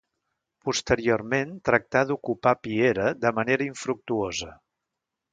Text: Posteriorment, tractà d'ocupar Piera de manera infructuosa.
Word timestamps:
Posteriorment, 0.67 1.51
tractà 1.69 2.01
d'ocupar 2.11 2.53
Piera 2.67 3.11
de 3.25 3.33
manera 3.41 3.67
infructuosa. 3.67 4.49